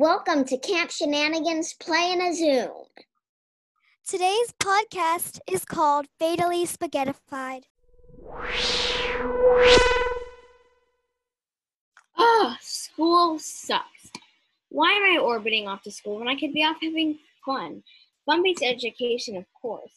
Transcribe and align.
Welcome 0.00 0.44
to 0.46 0.56
Camp 0.56 0.90
Shenanigans 0.90 1.74
Playing 1.74 2.22
a 2.22 2.32
Zoom. 2.34 2.86
Today's 4.08 4.54
podcast 4.58 5.40
is 5.46 5.66
called 5.66 6.06
Fatally 6.18 6.64
Spaghettified. 6.64 7.64
Oh, 12.16 12.56
school 12.62 13.38
sucks. 13.38 14.10
Why 14.70 14.90
am 14.92 15.02
I 15.02 15.20
orbiting 15.22 15.68
off 15.68 15.82
to 15.82 15.90
school 15.90 16.18
when 16.18 16.28
I 16.28 16.36
could 16.36 16.54
be 16.54 16.64
off 16.64 16.78
having 16.80 17.18
fun? 17.44 17.82
Fun 18.24 18.42
based 18.42 18.62
education, 18.62 19.36
of 19.36 19.44
course. 19.60 19.92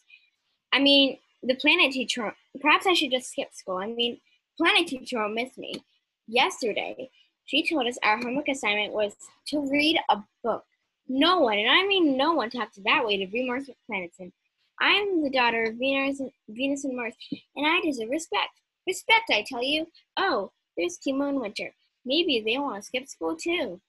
I 0.73 0.79
mean, 0.79 1.17
the 1.43 1.55
planet 1.55 1.93
teacher, 1.93 2.35
perhaps 2.59 2.85
I 2.85 2.93
should 2.93 3.11
just 3.11 3.31
skip 3.31 3.53
school. 3.53 3.77
I 3.77 3.85
mean, 3.85 4.19
planet 4.57 4.85
teacher 4.85 5.21
will 5.21 5.33
miss 5.33 5.57
me. 5.57 5.81
Yesterday, 6.27 7.09
she 7.45 7.67
told 7.67 7.87
us 7.87 7.97
our 8.03 8.17
homework 8.17 8.47
assignment 8.47 8.93
was 8.93 9.13
to 9.47 9.67
read 9.69 9.99
a 10.09 10.17
book. 10.43 10.63
No 11.07 11.39
one, 11.39 11.57
and 11.57 11.69
I 11.69 11.85
mean 11.85 12.17
no 12.17 12.33
one, 12.33 12.49
talks 12.49 12.77
that 12.85 13.05
way 13.05 13.17
to 13.17 13.27
be 13.27 13.45
Mars 13.45 13.69
planets. 13.87 14.19
And 14.19 14.31
I'm 14.79 15.23
the 15.23 15.29
daughter 15.29 15.63
of 15.63 15.75
Venus, 15.75 16.21
Venus 16.49 16.85
and 16.85 16.95
Mars, 16.95 17.13
and 17.55 17.67
I 17.67 17.81
deserve 17.81 18.09
respect. 18.09 18.61
Respect, 18.87 19.29
I 19.29 19.43
tell 19.47 19.63
you. 19.63 19.87
Oh, 20.17 20.51
there's 20.77 20.97
Timo 20.97 21.29
and 21.29 21.39
Winter. 21.39 21.73
Maybe 22.05 22.43
they 22.45 22.57
want 22.57 22.77
to 22.77 22.81
skip 22.81 23.07
school 23.07 23.35
too. 23.35 23.79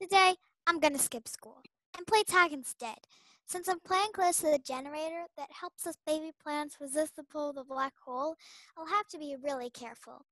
Today, 0.00 0.34
I'm 0.66 0.80
going 0.80 0.94
to 0.94 0.98
skip 0.98 1.28
school 1.28 1.62
and 1.96 2.06
play 2.06 2.22
tag 2.24 2.52
instead. 2.52 2.98
Since 3.46 3.68
I'm 3.68 3.80
playing 3.80 4.12
close 4.14 4.38
to 4.38 4.46
the 4.46 4.58
generator 4.58 5.24
that 5.36 5.50
helps 5.60 5.86
us 5.86 5.96
baby 6.06 6.32
plants 6.42 6.78
resist 6.80 7.16
the 7.16 7.22
pull 7.22 7.50
of 7.50 7.56
the 7.56 7.64
black 7.64 7.92
hole, 8.04 8.36
I'll 8.76 8.86
have 8.86 9.06
to 9.08 9.18
be 9.18 9.36
really 9.40 9.70
careful. 9.70 10.24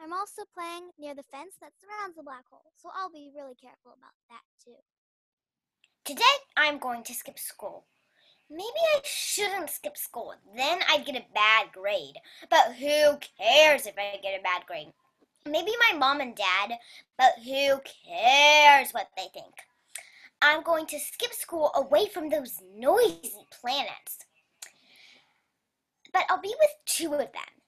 I'm 0.00 0.12
also 0.12 0.42
playing 0.52 0.90
near 0.98 1.14
the 1.14 1.22
fence 1.22 1.54
that 1.60 1.72
surrounds 1.80 2.16
the 2.16 2.22
black 2.22 2.44
hole, 2.50 2.72
so 2.76 2.90
I'll 2.94 3.10
be 3.10 3.30
really 3.34 3.54
careful 3.54 3.96
about 3.96 4.14
that 4.30 4.42
too. 4.62 4.76
Today, 6.04 6.36
I'm 6.56 6.78
going 6.78 7.02
to 7.04 7.14
skip 7.14 7.38
school. 7.38 7.86
Maybe 8.50 8.80
I 8.94 9.00
shouldn't 9.04 9.70
skip 9.70 9.96
school. 9.96 10.34
Then 10.54 10.80
I'd 10.88 11.06
get 11.06 11.16
a 11.16 11.24
bad 11.34 11.72
grade. 11.72 12.16
But 12.50 12.74
who 12.78 13.18
cares 13.38 13.86
if 13.86 13.94
I 13.96 14.18
get 14.22 14.38
a 14.38 14.42
bad 14.42 14.66
grade? 14.66 14.92
Maybe 15.46 15.72
my 15.90 15.96
mom 15.98 16.20
and 16.20 16.36
dad, 16.36 16.78
but 17.16 17.34
who 17.44 17.80
cares 18.06 18.92
what 18.92 19.08
they 19.16 19.28
think? 19.32 19.54
I'm 20.42 20.62
going 20.62 20.86
to 20.86 20.98
skip 20.98 21.32
school 21.32 21.70
away 21.74 22.08
from 22.08 22.28
those 22.28 22.60
noisy 22.76 23.46
planets. 23.60 24.26
But 26.12 26.24
I'll 26.28 26.40
be 26.40 26.54
with 26.60 26.70
two 26.84 27.14
of 27.14 27.18
them. 27.32 27.63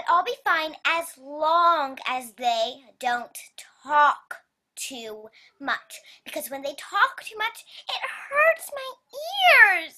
But 0.00 0.14
I'll 0.14 0.24
be 0.24 0.36
fine 0.44 0.72
as 0.86 1.18
long 1.18 1.98
as 2.06 2.32
they 2.32 2.84
don't 2.98 3.36
talk 3.82 4.36
too 4.74 5.28
much. 5.60 6.00
Because 6.24 6.48
when 6.48 6.62
they 6.62 6.74
talk 6.78 7.22
too 7.22 7.36
much, 7.36 7.64
it 7.86 8.00
hurts 8.30 8.70
my 8.74 9.84
ears. 9.84 9.96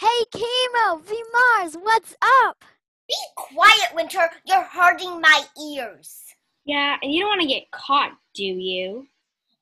Hey, 0.00 0.24
Chemo, 0.32 1.02
V 1.02 1.22
Mars, 1.34 1.74
what's 1.74 2.16
up? 2.46 2.64
Be 3.06 3.14
quiet, 3.36 3.94
Winter. 3.94 4.30
You're 4.46 4.62
hurting 4.62 5.20
my 5.20 5.42
ears. 5.60 6.22
Yeah, 6.64 6.96
and 7.02 7.12
you 7.12 7.20
don't 7.20 7.28
want 7.28 7.42
to 7.42 7.46
get 7.46 7.70
caught, 7.72 8.12
do 8.32 8.44
you? 8.44 9.06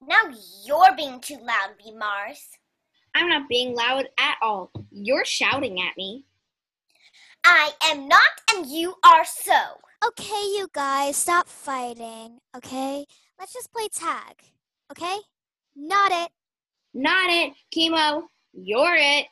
Now 0.06 0.22
you're 0.64 0.94
being 0.96 1.18
too 1.20 1.38
loud, 1.38 1.70
V 1.82 1.92
Mars. 1.96 2.46
I'm 3.16 3.28
not 3.28 3.48
being 3.48 3.74
loud 3.74 4.06
at 4.20 4.36
all. 4.40 4.70
You're 4.92 5.24
shouting 5.24 5.80
at 5.80 5.96
me. 5.96 6.26
I 7.48 7.70
am 7.84 8.08
not, 8.08 8.20
and 8.52 8.66
you 8.66 8.94
are 9.04 9.24
so. 9.24 9.54
Okay, 10.04 10.42
you 10.56 10.68
guys, 10.72 11.16
stop 11.16 11.48
fighting, 11.48 12.38
okay? 12.56 13.06
Let's 13.38 13.52
just 13.52 13.72
play 13.72 13.86
tag, 13.94 14.34
okay? 14.90 15.16
Not 15.76 16.10
it. 16.10 16.30
Not 16.92 17.30
it, 17.30 17.52
Chemo. 17.72 18.24
You're 18.52 18.96
it. 18.96 19.26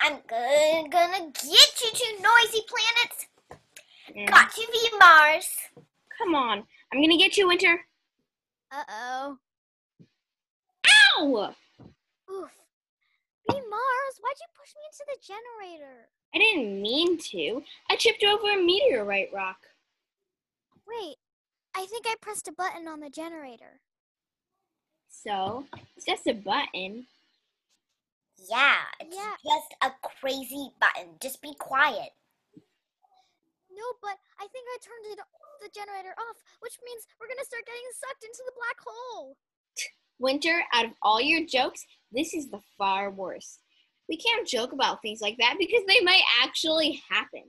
I'm 0.00 0.14
good, 0.26 0.90
gonna 0.90 1.30
get 1.30 1.42
you 1.42 1.90
two 1.94 2.22
noisy 2.22 2.64
planets. 2.68 3.26
Mm, 4.16 4.28
Got 4.28 4.56
you, 4.58 4.66
V 4.72 4.90
Mars. 4.98 5.48
Come 6.18 6.34
on. 6.34 6.64
I'm 6.92 7.00
gonna 7.00 7.16
get 7.16 7.36
you, 7.36 7.46
Winter. 7.46 7.78
Uh 8.72 8.82
oh. 8.88 9.38
Ow! 11.18 11.54
Oof. 12.32 12.50
V 13.50 13.60
Mars, 13.68 14.14
why'd 14.20 14.36
you 14.40 14.48
push 14.58 14.74
me 14.74 14.82
into 14.90 15.04
the 15.06 15.18
generator? 15.26 16.08
I 16.34 16.38
didn't 16.38 16.82
mean 16.82 17.18
to. 17.18 17.62
I 17.90 17.96
tripped 17.96 18.24
over 18.24 18.50
a 18.50 18.62
meteorite 18.62 19.30
rock. 19.32 19.58
Wait, 20.86 21.16
I 21.74 21.86
think 21.86 22.06
I 22.06 22.14
pressed 22.20 22.48
a 22.48 22.52
button 22.52 22.88
on 22.88 23.00
the 23.00 23.10
generator. 23.10 23.80
So, 25.08 25.66
it's 25.96 26.06
just 26.06 26.26
a 26.26 26.34
button. 26.34 27.06
Yeah, 28.38 28.84
it's 29.00 29.16
Yeah. 29.16 29.36
just 29.44 29.74
a 29.82 29.90
crazy 30.20 30.70
button. 30.78 31.18
Just 31.20 31.40
be 31.40 31.54
quiet. 31.54 32.12
No, 33.70 33.92
but 34.00 34.18
I 34.38 34.46
think 34.48 34.66
I 34.68 34.78
turned 34.80 35.06
it 35.06 35.18
the 35.60 35.68
generator 35.70 36.14
off, 36.18 36.36
which 36.60 36.78
means 36.84 37.06
we're 37.18 37.28
gonna 37.28 37.44
start 37.44 37.64
getting 37.66 37.82
sucked 37.92 38.24
into 38.24 38.42
the 38.44 38.52
black 38.52 38.80
hole. 38.80 39.36
Winter, 40.18 40.64
out 40.72 40.84
of 40.86 40.92
all 41.02 41.20
your 41.20 41.44
jokes, 41.46 41.86
this 42.16 42.34
is 42.34 42.48
the 42.48 42.60
far 42.78 43.10
worst. 43.10 43.60
We 44.08 44.16
can't 44.16 44.46
joke 44.46 44.72
about 44.72 45.02
things 45.02 45.20
like 45.20 45.36
that 45.38 45.56
because 45.58 45.82
they 45.86 46.00
might 46.02 46.22
actually 46.42 47.02
happen. 47.08 47.42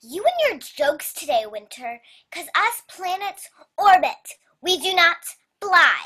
You 0.00 0.24
and 0.24 0.50
your 0.50 0.60
jokes 0.60 1.12
today, 1.12 1.44
Winter, 1.50 2.00
because 2.30 2.46
us 2.54 2.82
planets 2.88 3.48
orbit. 3.76 4.12
We 4.62 4.78
do 4.78 4.94
not 4.94 5.16
fly. 5.60 5.98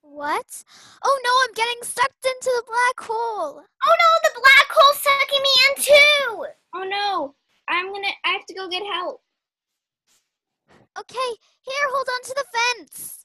What? 0.00 0.64
Oh 1.02 1.20
no, 1.24 1.30
I'm 1.44 1.54
getting 1.54 1.82
sucked 1.82 2.24
into 2.24 2.52
the 2.56 2.64
black 2.66 3.08
hole. 3.08 3.60
Oh 3.86 3.96
no, 3.98 4.10
the 4.22 4.40
black 4.40 4.66
hole's 4.70 5.00
sucking 5.00 5.42
me 5.42 5.50
in 5.68 5.82
too. 5.82 6.46
Oh 6.74 6.84
no, 6.84 7.34
I'm 7.68 7.92
gonna, 7.92 8.08
I 8.24 8.30
have 8.30 8.46
to 8.46 8.54
go 8.54 8.68
get 8.68 8.82
help. 8.84 9.20
Okay, 10.98 11.30
here, 11.62 11.88
hold 11.90 12.06
on 12.08 12.22
to 12.22 12.34
the 12.34 12.44
fence. 12.86 13.23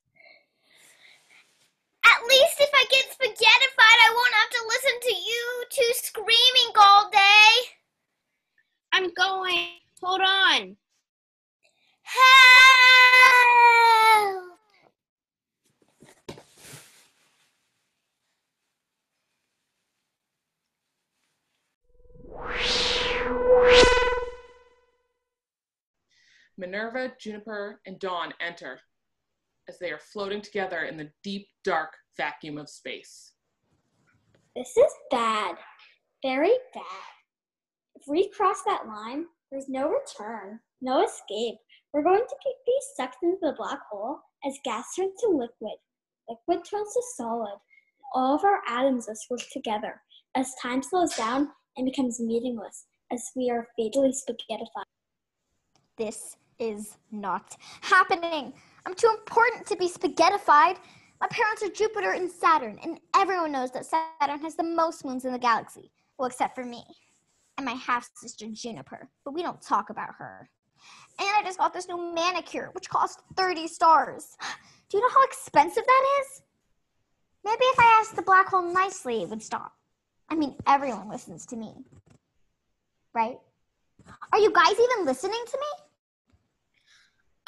At 2.06 2.24
least 2.28 2.60
if 2.60 2.70
I 2.74 2.86
get 2.90 3.06
spaghettified, 3.12 4.00
I 4.02 4.14
won't 4.14 4.34
have 4.34 4.50
to 4.50 4.68
listen 4.68 5.00
to 5.02 5.14
you 5.16 5.66
two 5.70 5.94
screaming 5.94 6.72
all 6.76 7.10
day. 7.10 7.70
I'm 8.92 9.14
going. 9.14 9.68
Hold 10.02 10.22
on. 10.22 10.78
Help! 12.04 12.40
Minerva, 26.58 27.14
Juniper, 27.18 27.80
and 27.86 28.00
Dawn 28.00 28.34
enter 28.42 28.80
as 29.70 29.78
they 29.78 29.92
are 29.92 30.00
floating 30.00 30.42
together 30.42 30.84
in 30.84 30.98
the 30.98 31.10
deep, 31.24 31.48
dark 31.64 31.94
vacuum 32.18 32.58
of 32.58 32.68
space. 32.68 33.34
This 34.56 34.76
is 34.76 34.92
bad. 35.12 35.56
Very 36.24 36.56
bad. 36.74 37.14
If 37.96 38.04
we 38.08 38.30
cross 38.32 38.64
that 38.66 38.88
line, 38.88 39.26
there's 39.52 39.70
no 39.70 39.90
return, 39.90 40.60
no 40.82 41.06
escape. 41.06 41.56
We're 41.94 42.04
going 42.04 42.26
to 42.28 42.36
be 42.44 42.52
be 42.66 42.74
sucked 42.98 43.24
into 43.24 43.38
the 43.42 43.56
black 43.58 43.80
hole 43.92 44.20
as 44.46 44.58
gas 44.66 44.86
turns 44.96 45.20
to 45.22 45.28
liquid. 45.30 45.78
Liquid 46.28 46.66
turns 46.70 46.94
to 46.94 47.02
solid. 47.16 47.58
All 48.14 48.36
of 48.36 48.44
our 48.44 48.62
atoms 48.68 49.08
are 49.08 49.16
squished 49.16 49.52
together 49.52 50.02
as 50.36 50.54
time 50.62 50.82
slows 50.82 51.16
down 51.16 51.50
and 51.78 51.86
becomes 51.86 52.20
meaningless 52.20 52.86
as 53.12 53.24
we 53.36 53.50
are 53.50 53.68
fatally 53.78 54.12
spaghettified. 54.12 54.84
This 55.98 56.38
is 56.60 56.98
not 57.12 57.56
happening. 57.82 58.54
I'm 58.90 58.96
too 58.96 59.16
important 59.20 59.68
to 59.68 59.76
be 59.76 59.88
spaghettified. 59.88 60.78
My 61.22 61.28
parents 61.30 61.62
are 61.62 61.70
Jupiter 61.70 62.14
and 62.14 62.28
Saturn, 62.28 62.80
and 62.82 63.00
everyone 63.16 63.52
knows 63.52 63.70
that 63.74 63.86
Saturn 63.86 64.40
has 64.40 64.56
the 64.56 64.64
most 64.64 65.06
moons 65.06 65.26
in 65.26 65.32
the 65.32 65.38
galaxy. 65.38 65.92
Well, 66.18 66.28
except 66.28 66.56
for 66.56 66.66
me 66.66 66.84
and 67.60 67.66
my 67.68 67.74
half 67.74 68.10
sister 68.16 68.48
Juniper, 68.52 69.08
but 69.24 69.36
we 69.36 69.44
don't 69.44 69.62
talk 69.62 69.92
about 69.92 70.16
her. 70.18 70.50
And 71.20 71.28
I 71.38 71.44
just 71.44 71.60
got 71.60 71.72
this 71.72 71.88
new 71.88 72.16
manicure, 72.16 72.72
which 72.72 72.90
cost 72.90 73.22
30 73.38 73.68
stars. 73.68 74.36
Do 74.90 74.98
you 74.98 75.04
know 75.04 75.14
how 75.14 75.24
expensive 75.24 75.84
that 75.86 76.06
is? 76.22 76.42
Maybe 77.46 77.66
if 77.66 77.80
I 77.80 78.00
asked 78.02 78.16
the 78.16 78.24
black 78.24 78.48
hole 78.48 78.74
nicely, 78.74 79.22
it 79.22 79.30
would 79.30 79.44
stop. 79.44 79.74
I 80.30 80.36
mean, 80.36 80.56
everyone 80.66 81.10
listens 81.10 81.46
to 81.46 81.56
me. 81.56 81.76
Right? 83.14 83.38
Are 84.34 84.40
you 84.40 84.52
guys 84.52 84.74
even 84.74 85.06
listening 85.06 85.44
to 85.46 85.58
me? 85.60 85.89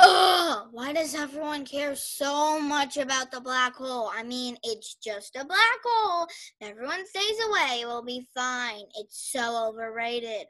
Ugh, 0.03 0.67
why 0.71 0.93
does 0.93 1.13
everyone 1.13 1.63
care 1.63 1.95
so 1.95 2.59
much 2.59 2.97
about 2.97 3.29
the 3.29 3.39
black 3.39 3.75
hole? 3.75 4.09
I 4.11 4.23
mean, 4.23 4.57
it's 4.63 4.95
just 4.95 5.35
a 5.35 5.45
black 5.45 5.79
hole. 5.83 6.27
If 6.59 6.71
everyone 6.71 7.05
stays 7.05 7.37
away, 7.47 7.83
we'll 7.85 8.03
be 8.03 8.27
fine. 8.35 8.85
It's 8.95 9.31
so 9.31 9.67
overrated. 9.67 10.47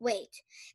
Wait, 0.00 0.28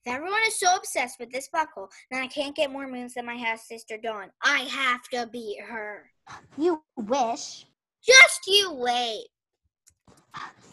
if 0.06 0.14
everyone 0.14 0.42
is 0.46 0.60
so 0.60 0.76
obsessed 0.76 1.20
with 1.20 1.32
this 1.32 1.50
black 1.50 1.74
hole, 1.74 1.90
then 2.12 2.22
I 2.22 2.28
can't 2.28 2.56
get 2.56 2.72
more 2.72 2.88
moons 2.88 3.16
than 3.16 3.26
my 3.26 3.34
half 3.34 3.62
sister 3.62 3.98
Dawn. 3.98 4.30
I 4.44 4.60
have 4.60 5.02
to 5.14 5.28
beat 5.32 5.62
her. 5.62 6.12
You 6.58 6.84
wish. 6.98 7.66
Just 8.04 8.48
you 8.48 8.74
wait. 8.74 9.26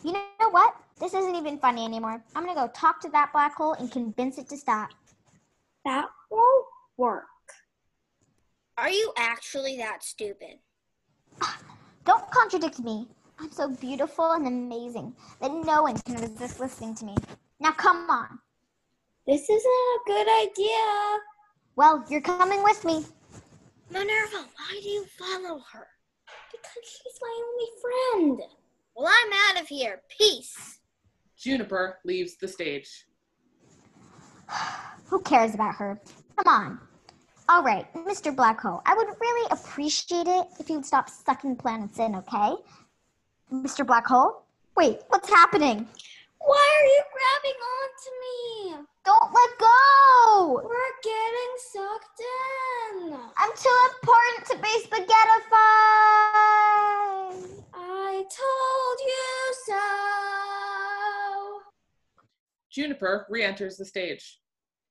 You 0.04 0.12
know 0.12 0.50
what? 0.50 0.76
This 1.00 1.14
isn't 1.14 1.34
even 1.34 1.58
funny 1.58 1.84
anymore. 1.84 2.22
I'm 2.34 2.44
gonna 2.44 2.54
go 2.54 2.70
talk 2.74 3.00
to 3.00 3.08
that 3.10 3.32
black 3.32 3.54
hole 3.56 3.72
and 3.72 3.90
convince 3.90 4.36
it 4.38 4.48
to 4.50 4.56
stop. 4.56 4.90
That 5.84 6.06
won't 6.30 6.66
work. 6.96 7.24
Are 8.78 8.90
you 8.90 9.12
actually 9.16 9.78
that 9.78 10.02
stupid? 10.02 10.58
Don't 12.04 12.30
contradict 12.30 12.78
me. 12.80 13.08
I'm 13.38 13.50
so 13.50 13.68
beautiful 13.68 14.32
and 14.32 14.46
amazing 14.46 15.14
that 15.40 15.50
no 15.50 15.82
one 15.82 15.98
can 15.98 16.20
resist 16.20 16.60
listening 16.60 16.94
to 16.96 17.06
me. 17.06 17.14
Now 17.58 17.72
come 17.72 18.08
on. 18.10 18.38
This 19.26 19.42
isn't 19.48 19.64
a 19.64 19.98
good 20.06 20.28
idea. 20.42 21.18
Well, 21.74 22.04
you're 22.08 22.20
coming 22.20 22.62
with 22.62 22.84
me. 22.84 23.04
Minerva, 23.90 24.44
why 24.56 24.80
do 24.80 24.88
you 24.88 25.04
follow 25.18 25.60
her? 25.72 25.86
Because 26.52 26.82
she's 26.84 27.18
my 27.20 27.42
only 27.46 28.36
friend. 28.38 28.50
Well, 28.94 29.08
I'm 29.08 29.32
out 29.50 29.62
of 29.62 29.68
here. 29.68 30.02
Peace. 30.16 30.80
Juniper 31.38 31.98
leaves 32.04 32.36
the 32.36 32.48
stage. 32.48 33.06
Who 35.06 35.20
cares 35.20 35.54
about 35.54 35.74
her? 35.76 36.00
Come 36.36 36.46
on. 36.46 36.80
All 37.48 37.62
right, 37.62 37.86
Mr. 37.94 38.34
Black 38.34 38.60
Hole, 38.60 38.82
I 38.86 38.94
would 38.94 39.08
really 39.20 39.48
appreciate 39.50 40.26
it 40.26 40.46
if 40.58 40.68
you'd 40.68 40.84
stop 40.84 41.08
sucking 41.08 41.56
planets 41.56 41.98
in, 41.98 42.16
okay? 42.16 42.54
Mr. 43.52 43.86
Black 43.86 44.06
Hole, 44.06 44.46
Wait, 44.76 45.00
what's 45.08 45.30
happening? 45.30 45.88
Why 46.38 46.68
are 46.78 46.84
you 46.84 47.02
grabbing 47.14 47.58
onto 47.80 48.10
me? 48.20 48.36
Don't 49.06 49.32
let 49.32 49.58
go! 49.58 50.60
We're 50.62 51.00
getting 51.02 51.56
sucked 51.72 52.20
in. 52.20 53.16
I'm 53.38 53.52
too 53.56 53.78
important 53.94 54.44
to 54.50 54.58
be 54.58 54.68
spaghettified! 54.84 55.46
I 57.72 58.22
told 58.28 58.98
you 59.00 59.54
so. 59.64 59.84
Juniper 62.70 63.26
re 63.30 63.42
enters 63.42 63.78
the 63.78 63.86
stage. 63.86 64.40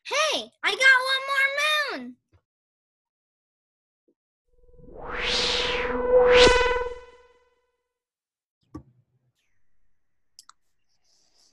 Hey, 0.04 0.51
I 0.63 0.72
got 0.72 0.80
one 1.12 1.24
more 1.30 1.48
moon. 2.00 2.16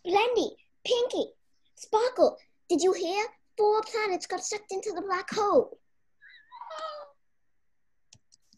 Blendy, 0.07 0.51
Pinky, 0.85 1.33
Sparkle, 1.75 2.37
did 2.69 2.83
you 2.83 2.93
hear? 2.93 3.25
Four 3.57 3.83
planets 3.83 4.27
got 4.27 4.43
sucked 4.43 4.73
into 4.73 4.93
the 4.93 5.03
black 5.03 5.29
hole. 5.33 5.79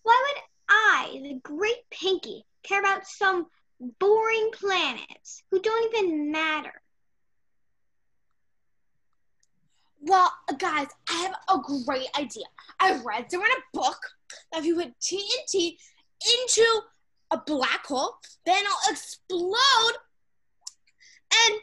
Why 0.02 0.22
would 0.26 0.42
I, 0.68 1.20
the 1.22 1.40
great 1.42 1.88
Pinky, 1.90 2.44
care 2.62 2.80
about 2.80 3.06
some 3.06 3.46
boring 3.98 4.50
planets 4.52 5.42
who 5.50 5.60
don't 5.60 5.94
even 5.94 6.30
matter? 6.30 6.80
Well, 10.00 10.30
guys, 10.58 10.88
I 11.08 11.14
have 11.14 11.34
a 11.48 11.58
great 11.86 12.08
idea. 12.18 12.44
I 12.78 13.00
read 13.02 13.30
somewhere 13.30 13.48
in 13.48 13.56
a 13.56 13.78
book 13.78 13.98
that 14.52 14.60
if 14.60 14.66
you 14.66 14.76
put 14.76 14.98
TNT 15.00 15.76
into 16.20 16.80
a 17.30 17.38
black 17.38 17.86
hole, 17.86 18.16
then 18.44 18.62
it'll 18.62 18.92
explode 18.92 19.98
and 21.46 21.60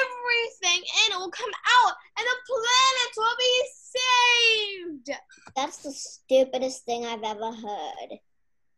everything 0.00 0.82
in 0.82 1.12
it 1.12 1.18
will 1.18 1.30
come 1.30 1.50
out 1.50 1.94
and 2.18 2.26
the 2.26 2.38
planets 2.48 3.16
will 3.16 3.36
be 3.38 3.56
saved. 3.94 5.20
That's 5.56 5.78
the 5.78 5.92
stupidest 5.92 6.84
thing 6.84 7.04
I've 7.04 7.22
ever 7.22 7.52
heard. 7.52 8.18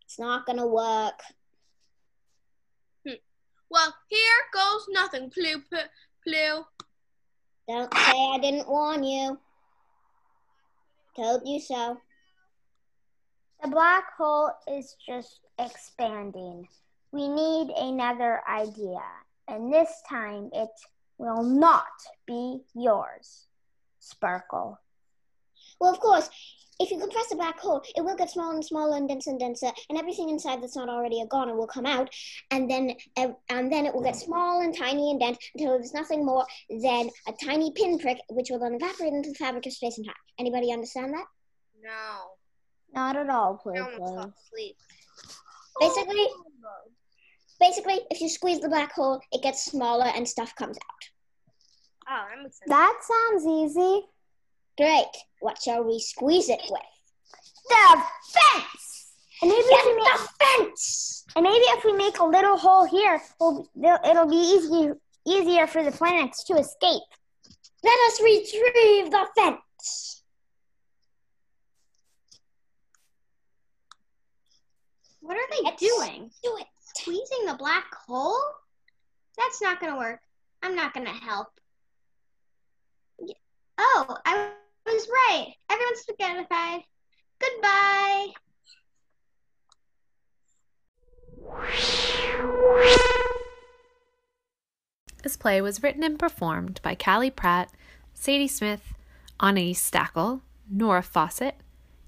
It's 0.04 0.19
not 0.19 0.46
gonna 0.46 0.66
work. 0.66 1.20
Hmm. 3.06 3.14
Well, 3.70 3.94
here 4.08 4.43
goes 4.52 4.87
nothing. 4.90 5.31
Plue, 5.31 5.62
plue. 6.22 6.64
Don't 7.69 7.92
say 7.92 8.28
I 8.34 8.38
didn't 8.40 8.69
warn 8.69 9.02
you. 9.02 9.38
Told 11.16 11.42
you 11.44 11.60
so. 11.60 11.99
The 13.62 13.69
black 13.69 14.04
hole 14.16 14.52
is 14.69 14.96
just 15.06 15.40
expanding. 15.58 16.69
We 17.10 17.28
need 17.28 17.70
another 17.70 18.42
idea, 18.49 19.00
and 19.48 19.72
this 19.72 20.02
time 20.08 20.50
it 20.52 20.70
will 21.19 21.43
not 21.43 21.84
be 22.26 22.60
yours, 22.75 23.46
Sparkle. 24.00 24.78
Well, 25.81 25.93
of 25.93 26.00
course, 26.00 26.31
if 26.78 26.90
you 26.90 26.98
compress 26.98 27.32
a 27.32 27.37
black 27.37 27.58
hole, 27.58 27.82
it 27.96 28.02
will 28.04 28.16
get 28.16 28.31
smaller 28.31 28.54
and 28.54 28.64
smaller 28.64 28.96
and 28.96 29.08
denser 29.08 29.31
and 29.31 29.40
denser, 29.40 29.70
and 29.88 29.98
everything 29.98 30.28
inside 30.28 30.62
that's 30.62 30.76
not 30.76 30.88
already 30.88 31.20
a 31.22 31.26
goner 31.26 31.56
will 31.56 31.66
come 31.66 31.87
out, 31.87 32.10
and 32.50 32.70
then 32.70 32.94
and 33.16 33.72
then 33.72 33.87
it 33.87 33.94
will 33.94 34.02
get 34.02 34.16
small 34.16 34.60
and 34.60 34.76
tiny 34.76 35.10
and 35.10 35.20
dense 35.20 35.38
until 35.54 35.72
there's 35.72 35.94
nothing 35.94 36.25
more 36.25 36.44
than 36.69 37.08
a 37.28 37.32
tiny 37.42 37.72
pinprick, 37.72 38.19
which 38.28 38.50
will 38.50 38.58
then 38.58 38.75
evaporate 38.75 39.14
into 39.14 39.31
the 39.31 39.37
fabric 39.37 39.64
of 39.66 39.72
space 39.72 39.96
and 39.96 40.06
time. 40.06 40.14
Anybody 40.38 40.72
understand 40.72 41.14
that? 41.14 41.25
No. 41.82 42.32
Not 42.94 43.16
at 43.16 43.31
all, 43.31 43.56
Play 43.56 43.78
I 43.78 43.81
almost 43.81 44.14
fell 44.14 44.34
asleep. 44.46 44.76
Basically, 45.81 46.26
oh. 46.28 46.90
Basically, 47.61 48.00
if 48.11 48.20
you 48.20 48.29
squeeze 48.29 48.61
the 48.61 48.69
black 48.69 48.93
hole, 48.93 49.20
it 49.32 49.43
gets 49.43 49.64
smaller 49.64 50.06
and 50.06 50.29
stuff 50.29 50.55
comes 50.56 50.76
out. 50.76 51.08
Oh, 52.08 52.25
that 52.29 52.43
makes 52.43 52.58
sense. 52.58 52.69
That 52.69 53.00
sounds 53.03 53.47
easy. 53.47 54.06
Great. 54.76 55.06
What 55.41 55.61
shall 55.61 55.85
we 55.85 55.99
squeeze 55.99 56.49
it 56.49 56.61
with? 56.69 56.82
The 57.69 58.03
fence! 58.32 59.12
And 59.43 59.50
maybe, 59.50 59.64
Get 59.69 59.81
if 59.81 59.87
we 59.87 59.94
make, 59.97 60.12
the 60.12 60.29
fence! 60.44 61.25
and 61.35 61.43
maybe 61.43 61.64
if 61.64 61.85
we 61.85 61.93
make 61.93 62.19
a 62.19 62.25
little 62.25 62.56
hole 62.56 62.87
here, 62.87 63.20
we'll, 63.41 63.69
it'll 64.05 64.29
be 64.29 64.37
easy, 64.37 64.93
easier 65.26 65.67
for 65.67 65.82
the 65.82 65.93
planets 65.93 66.44
to 66.44 66.55
escape. 66.55 67.02
Let 67.82 67.99
us 68.06 68.20
retrieve 68.20 69.11
the 69.11 69.26
fence. 69.37 70.23
What 75.20 75.37
are 75.37 75.49
they 75.50 75.64
Let's 75.64 75.82
doing? 75.82 76.31
Do 76.43 76.56
it. 76.59 76.67
Squeezing 76.96 77.44
the 77.46 77.54
black 77.54 77.94
hole? 77.94 78.40
That's 79.37 79.60
not 79.60 79.81
going 79.81 79.93
to 79.93 79.98
work. 79.98 80.20
I'm 80.62 80.75
not 80.75 80.94
going 80.94 81.04
to 81.04 81.12
help. 81.12 81.48
Oh, 83.76 84.16
I 84.25 84.50
was 84.87 85.06
right. 85.06 85.52
Everyone's 85.69 86.04
spaghettified. 86.06 86.84
Goodbye. 87.38 88.28
This 95.23 95.37
play 95.37 95.61
was 95.61 95.82
written 95.82 96.02
and 96.02 96.18
performed 96.18 96.80
by 96.82 96.94
Callie 96.94 97.30
Pratt, 97.30 97.71
Sadie 98.14 98.49
Smith, 98.49 98.94
Annie 99.38 99.75
Stackel, 99.75 100.40
Nora 100.71 101.02
Fawcett, 101.02 101.56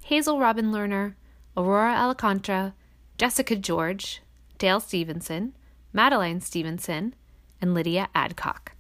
Hazel 0.05 0.39
Robin 0.39 0.73
Lerner, 0.73 1.15
Aurora 1.55 1.95
Alcantara, 1.95 2.75
Jessica 3.19 3.55
George, 3.55 4.23
Dale 4.59 4.81
Stevenson, 4.81 5.55
Madeline 5.93 6.41
Stevenson, 6.41 7.15
and 7.61 7.75
Lydia 7.75 8.09
Adcock. 8.15 8.73